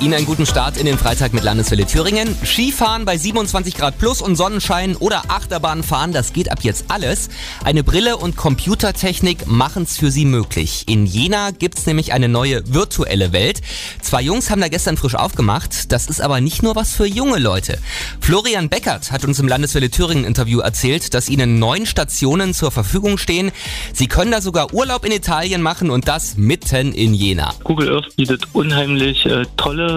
[0.00, 2.34] Ihnen einen guten Start in den Freitag mit Landeswelle Thüringen.
[2.42, 7.28] Skifahren bei 27 Grad plus und Sonnenschein oder Achterbahn fahren, das geht ab jetzt alles.
[7.64, 10.84] Eine Brille und Computertechnik machen es für Sie möglich.
[10.88, 13.60] In Jena gibt's nämlich eine neue virtuelle Welt.
[14.00, 15.92] Zwei Jungs haben da gestern frisch aufgemacht.
[15.92, 17.78] Das ist aber nicht nur was für junge Leute.
[18.22, 23.18] Florian Beckert hat uns im Landeswelle Thüringen Interview erzählt, dass ihnen neun Stationen zur Verfügung
[23.18, 23.52] stehen.
[23.92, 27.52] Sie können da sogar Urlaub in Italien machen und das mitten in Jena.
[27.64, 29.89] Google Earth bietet unheimlich äh, tolle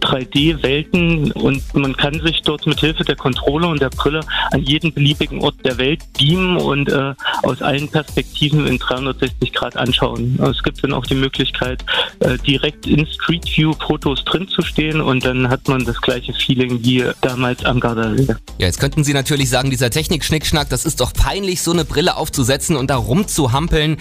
[0.00, 4.92] 3D-Welten und man kann sich dort mit Hilfe der Controller und der Brille an jeden
[4.92, 10.38] beliebigen Ort der Welt beamen und äh, aus allen Perspektiven in 360 Grad anschauen.
[10.40, 11.84] Es gibt dann auch die Möglichkeit,
[12.20, 16.32] äh, direkt in Street View Fotos drin zu stehen und dann hat man das gleiche
[16.32, 18.26] Feeling wie damals am Gardasee.
[18.58, 22.16] Ja, jetzt könnten Sie natürlich sagen, dieser Technik-Schnickschnack, das ist doch peinlich, so eine Brille
[22.16, 23.98] aufzusetzen und da rumzuhampeln.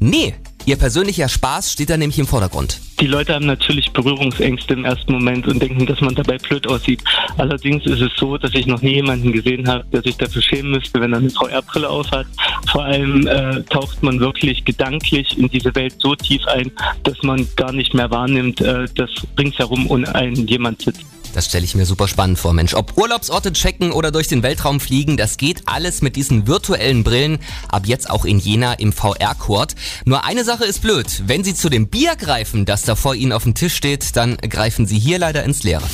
[0.00, 0.34] Nee,
[0.64, 2.80] Ihr persönlicher Spaß steht da nämlich im Vordergrund.
[3.00, 7.02] Die Leute haben natürlich Berührungsängste im ersten Moment und denken, dass man dabei blöd aussieht.
[7.36, 10.70] Allerdings ist es so, dass ich noch nie jemanden gesehen habe, der sich dafür schämen
[10.70, 12.26] müsste, wenn er eine VR-Brille aufhat.
[12.70, 16.70] Vor allem äh, taucht man wirklich gedanklich in diese Welt so tief ein,
[17.02, 21.11] dass man gar nicht mehr wahrnimmt, äh, dass ringsherum um einen jemand sitzt.
[21.32, 22.74] Das stelle ich mir super spannend vor, Mensch.
[22.74, 27.38] Ob Urlaubsorte checken oder durch den Weltraum fliegen, das geht alles mit diesen virtuellen Brillen.
[27.68, 29.74] Ab jetzt auch in Jena im VR-Court.
[30.04, 31.22] Nur eine Sache ist blöd.
[31.26, 34.36] Wenn Sie zu dem Bier greifen, das da vor Ihnen auf dem Tisch steht, dann
[34.36, 35.84] greifen Sie hier leider ins Leere.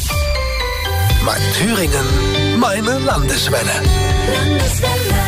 [1.25, 3.71] Mein Thüringen, meine Landeswelle.
[4.33, 5.28] Landeswelle.